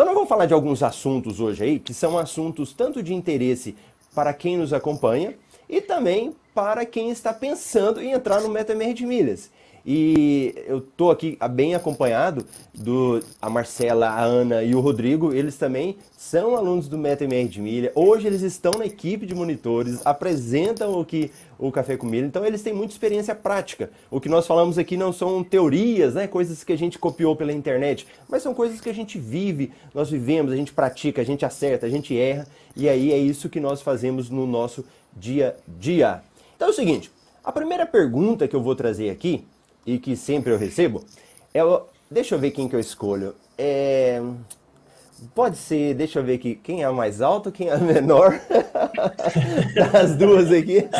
[0.00, 3.76] Então nós vamos falar de alguns assuntos hoje aí, que são assuntos tanto de interesse
[4.14, 5.34] para quem nos acompanha
[5.68, 9.50] e também para quem está pensando em entrar no MetaMR de milhas.
[9.84, 12.44] E eu estou aqui bem acompanhado
[12.74, 15.32] do a Marcela, a Ana e o Rodrigo.
[15.32, 17.92] Eles também são alunos do MetaMR de Milha.
[17.94, 22.26] Hoje eles estão na equipe de monitores, apresentam o que o Café com Milha.
[22.26, 23.90] Então eles têm muita experiência prática.
[24.10, 27.52] O que nós falamos aqui não são teorias, né, coisas que a gente copiou pela
[27.52, 31.44] internet, mas são coisas que a gente vive, nós vivemos, a gente pratica, a gente
[31.44, 32.46] acerta, a gente erra.
[32.76, 34.84] E aí é isso que nós fazemos no nosso
[35.16, 36.22] dia a dia.
[36.56, 37.10] Então é o seguinte,
[37.42, 39.44] a primeira pergunta que eu vou trazer aqui
[39.86, 41.04] e que sempre eu recebo,
[41.52, 43.34] é o, deixa eu ver quem que eu escolho.
[43.58, 44.22] É,
[45.34, 48.40] pode ser, deixa eu ver aqui, quem é mais alto, quem é menor?
[49.74, 50.88] Das duas aqui.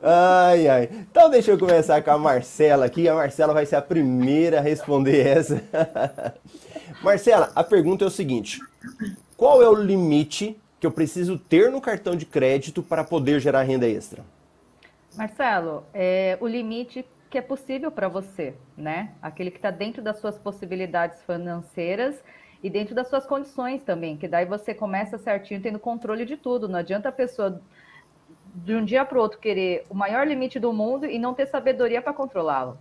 [0.00, 0.88] Ai, ai.
[1.10, 3.08] Então deixa eu começar com a Marcela aqui.
[3.08, 5.60] A Marcela vai ser a primeira a responder essa.
[7.02, 8.60] Marcela, a pergunta é o seguinte:
[9.36, 13.62] qual é o limite que eu preciso ter no cartão de crédito para poder gerar
[13.62, 14.24] renda extra?
[15.18, 19.10] Marcelo, é o limite que é possível para você, né?
[19.20, 22.22] Aquele que está dentro das suas possibilidades financeiras
[22.62, 26.68] e dentro das suas condições também, que daí você começa certinho tendo controle de tudo.
[26.68, 27.60] Não adianta a pessoa
[28.54, 31.46] de um dia para o outro querer o maior limite do mundo e não ter
[31.46, 32.78] sabedoria para controlá-lo.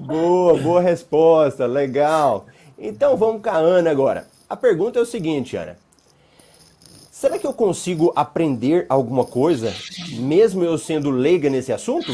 [0.00, 2.44] Boa, boa resposta, legal.
[2.78, 4.26] Então vamos com a Ana agora.
[4.46, 5.78] A pergunta é o seguinte, Ana.
[7.14, 9.72] Será que eu consigo aprender alguma coisa,
[10.18, 12.12] mesmo eu sendo leiga nesse assunto?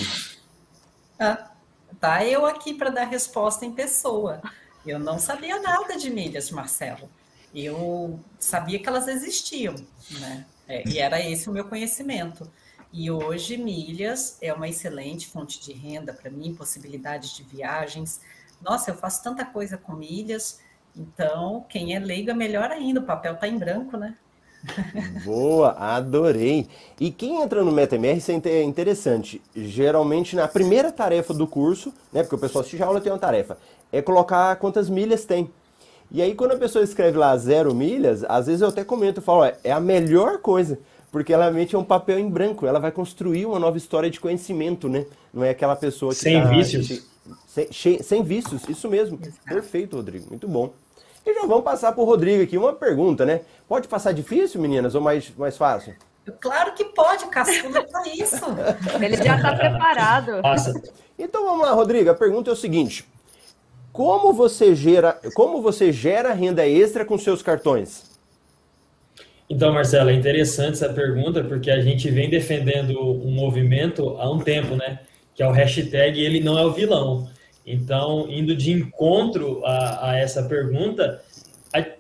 [1.19, 1.53] Ah,
[1.99, 4.43] tá eu aqui para dar resposta em pessoa.
[4.87, 7.09] Eu não sabia nada de milhas, Marcelo.
[7.55, 9.75] Eu sabia que elas existiam,
[10.19, 10.45] né?
[10.69, 12.47] É, e era esse o meu conhecimento.
[12.93, 18.21] E hoje, milhas é uma excelente fonte de renda para mim, possibilidades de viagens.
[18.61, 20.61] Nossa, eu faço tanta coisa com milhas.
[20.95, 23.01] Então, quem é leigo é melhor ainda.
[23.01, 24.15] O papel está em branco, né?
[25.25, 26.67] Boa, adorei.
[26.99, 29.41] E quem entra no MetaMR, isso é interessante.
[29.55, 32.23] Geralmente, na primeira tarefa do curso, né?
[32.23, 33.57] Porque o pessoal assiste a aula tem uma tarefa,
[33.93, 35.51] é colocar quantas milhas tem.
[36.13, 39.23] E aí, quando a pessoa escreve lá zero milhas, às vezes eu até comento, eu
[39.23, 40.79] falo, é a melhor coisa,
[41.13, 44.19] porque ela mente é um papel em branco, ela vai construir uma nova história de
[44.19, 45.07] conhecimento, né?
[45.33, 46.19] Não é aquela pessoa que.
[46.19, 47.09] Sem tá, vícios.
[47.47, 49.19] Sem, sem vícios, isso mesmo.
[49.45, 50.73] Perfeito, Rodrigo, muito bom.
[51.25, 53.43] E já vamos passar para o Rodrigo aqui uma pergunta, né?
[53.69, 55.95] Pode passar difícil, meninas, ou mais, mais fácil?
[56.41, 58.45] Claro que pode, caçula para isso.
[59.01, 60.43] Ele já está preparado.
[60.43, 60.73] Passa.
[61.19, 62.11] Então vamos lá, Rodrigo.
[62.11, 63.05] A pergunta é o seguinte:
[63.93, 68.11] como você gera, como você gera renda extra com seus cartões?
[69.49, 74.39] Então, Marcelo, é interessante essa pergunta porque a gente vem defendendo um movimento há um
[74.39, 75.01] tempo, né?
[75.35, 77.29] Que é o hashtag ele não é o vilão.
[77.67, 81.23] Então, indo de encontro a, a essa pergunta,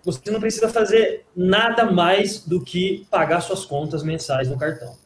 [0.02, 4.96] você não precisa fazer nada mais do que pagar suas contas mensais no cartão.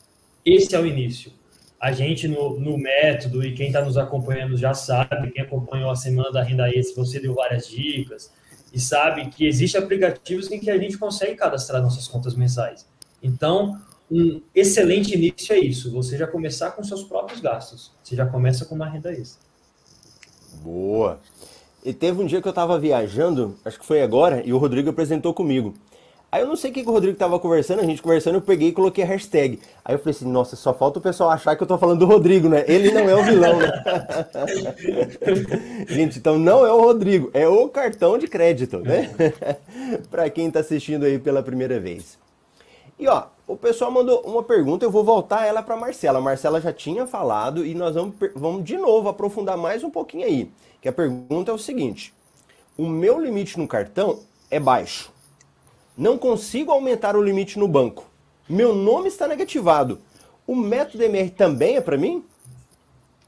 [0.44, 1.32] Esse é o início.
[1.80, 5.96] A gente no, no método, e quem está nos acompanhando já sabe, quem acompanhou a
[5.96, 8.32] Semana da Renda Extra, você deu várias dicas,
[8.72, 12.86] e sabe que existem aplicativos em que a gente consegue cadastrar nossas contas mensais.
[13.22, 17.92] Então, um excelente início é isso, você já começar com seus próprios gastos.
[18.02, 19.42] Você já começa com uma renda extra.
[20.62, 21.20] Boa.
[21.84, 24.90] E teve um dia que eu tava viajando, acho que foi agora, e o Rodrigo
[24.90, 25.74] apresentou comigo.
[26.34, 28.70] Aí eu não sei o que, o Rodrigo tava conversando, a gente conversando, eu peguei
[28.70, 29.60] e coloquei a hashtag.
[29.84, 32.06] Aí eu falei assim, nossa, só falta o pessoal achar que eu tô falando do
[32.06, 32.64] Rodrigo, né?
[32.66, 33.70] Ele não é o vilão, né?
[35.86, 39.14] gente, então não é o Rodrigo, é o cartão de crédito, né?
[40.10, 42.18] para quem tá assistindo aí pela primeira vez.
[42.98, 46.18] E ó, o pessoal mandou uma pergunta, eu vou voltar ela para Marcela.
[46.18, 50.24] A Marcela já tinha falado e nós vamos, vamos de novo aprofundar mais um pouquinho
[50.24, 50.50] aí.
[50.80, 52.14] Que a pergunta é o seguinte:
[52.76, 55.12] o meu limite no cartão é baixo.
[55.96, 58.06] Não consigo aumentar o limite no banco.
[58.48, 60.00] Meu nome está negativado.
[60.46, 62.24] O método MR também é para mim?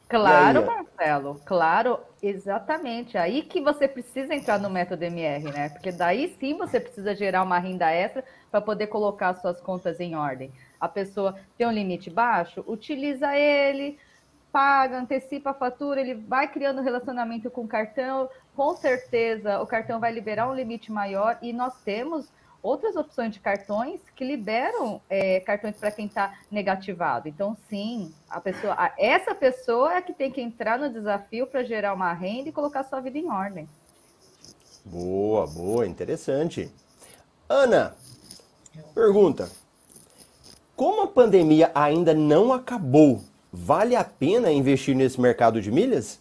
[0.08, 3.18] Claro, aí, Marcelo, claro, exatamente.
[3.18, 5.68] Aí que você precisa entrar no método MR, né?
[5.68, 10.16] Porque daí sim você precisa gerar uma renda extra para poder colocar suas contas em
[10.16, 10.50] ordem.
[10.80, 13.98] A pessoa tem um limite baixo, utiliza ele,
[14.50, 20.00] paga, antecipa a fatura, ele vai criando relacionamento com o cartão, com certeza o cartão
[20.00, 22.32] vai liberar um limite maior e nós temos
[22.66, 27.28] outras opções de cartões que liberam é, cartões para quem está negativado.
[27.28, 31.94] Então, sim, a pessoa, essa pessoa é que tem que entrar no desafio para gerar
[31.94, 33.68] uma renda e colocar sua vida em ordem.
[34.84, 36.70] Boa, boa, interessante.
[37.48, 37.94] Ana,
[38.94, 39.48] pergunta:
[40.74, 43.22] como a pandemia ainda não acabou,
[43.52, 46.20] vale a pena investir nesse mercado de milhas?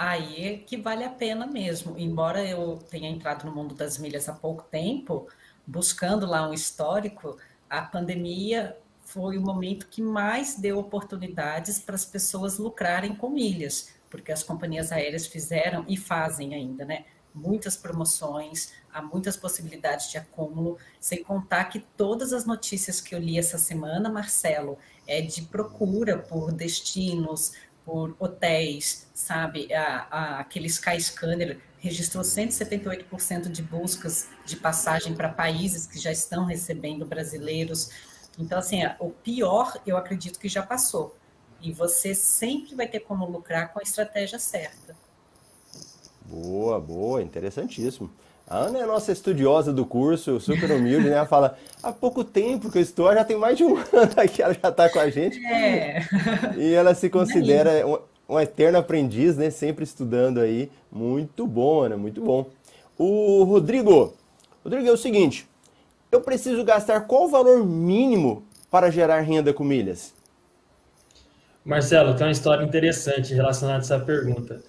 [0.00, 1.98] Aí é que vale a pena mesmo.
[1.98, 5.28] Embora eu tenha entrado no mundo das milhas há pouco tempo,
[5.66, 7.36] buscando lá um histórico,
[7.68, 13.94] a pandemia foi o momento que mais deu oportunidades para as pessoas lucrarem com milhas,
[14.08, 17.04] porque as companhias aéreas fizeram e fazem ainda, né?
[17.34, 23.18] Muitas promoções, há muitas possibilidades de acúmulo, sem contar que todas as notícias que eu
[23.18, 27.52] li essa semana, Marcelo, é de procura por destinos,
[27.90, 29.74] por hotéis, sabe?
[29.74, 36.44] A, a, aquele Skyscanner registrou 178% de buscas de passagem para países que já estão
[36.44, 37.90] recebendo brasileiros.
[38.38, 41.16] Então, assim, o pior eu acredito que já passou.
[41.60, 44.96] E você sempre vai ter como lucrar com a estratégia certa.
[46.24, 48.08] Boa, boa, interessantíssimo.
[48.50, 51.14] A Ana é a nossa estudiosa do curso, super humilde, né?
[51.14, 54.42] Ela fala, há pouco tempo que eu estou, já tem mais de um ano que
[54.42, 55.38] ela já está com a gente.
[55.46, 56.02] É.
[56.56, 59.50] E ela se considera um, um eterno aprendiz, né?
[59.50, 60.68] Sempre estudando aí.
[60.90, 62.50] Muito bom, Ana, muito bom.
[62.98, 64.14] O Rodrigo,
[64.64, 65.46] Rodrigo, é o seguinte,
[66.10, 70.12] eu preciso gastar qual o valor mínimo para gerar renda com milhas?
[71.64, 74.60] Marcelo, tem uma história interessante relacionada a essa pergunta.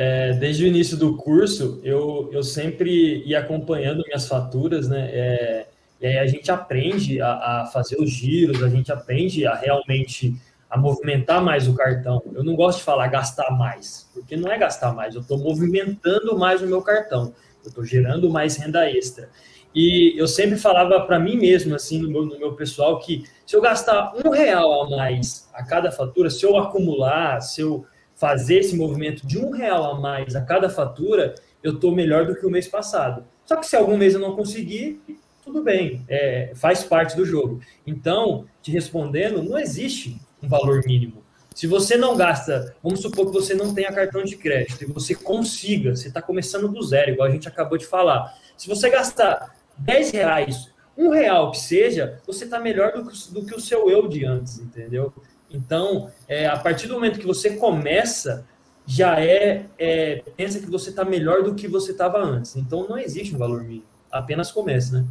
[0.00, 5.10] É, desde o início do curso, eu, eu sempre ia acompanhando minhas faturas, né?
[5.12, 5.66] É,
[6.00, 10.36] e aí a gente aprende a, a, fazer os giros, a gente aprende a realmente
[10.70, 12.22] a movimentar mais o cartão.
[12.32, 16.38] Eu não gosto de falar gastar mais, porque não é gastar mais, eu estou movimentando
[16.38, 17.34] mais o meu cartão,
[17.64, 19.28] eu estou gerando mais renda extra.
[19.74, 23.56] E eu sempre falava para mim mesmo, assim, no meu, no meu pessoal, que se
[23.56, 27.84] eu gastar um real a mais a cada fatura, se eu acumular, se eu
[28.18, 32.34] fazer esse movimento de um real a mais a cada fatura, eu estou melhor do
[32.34, 33.24] que o mês passado.
[33.46, 35.00] Só que se algum mês eu não conseguir,
[35.42, 37.60] tudo bem, é, faz parte do jogo.
[37.86, 41.22] Então, te respondendo, não existe um valor mínimo.
[41.54, 45.14] Se você não gasta, vamos supor que você não tenha cartão de crédito e você
[45.14, 48.34] consiga, você está começando do zero, igual a gente acabou de falar.
[48.56, 53.46] Se você gastar 10 reais, um real que seja, você está melhor do que, do
[53.46, 55.12] que o seu eu de antes, entendeu?
[55.50, 58.46] Então, é, a partir do momento que você começa,
[58.86, 62.56] já é, é pensa que você está melhor do que você estava antes.
[62.56, 65.06] Então, não existe um valor mínimo, apenas começa, né?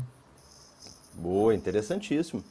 [1.13, 2.43] Boa, interessantíssimo.